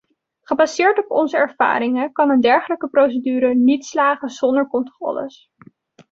Gebaseerd 0.43 0.97
op 0.97 1.11
onze 1.11 1.37
ervaringen 1.37 2.11
kan 2.11 2.29
een 2.29 2.41
dergelijke 2.41 2.89
procedure 2.89 3.55
niet 3.55 3.85
slagen 3.85 4.29
zonder 4.29 4.67
controles. 4.67 5.51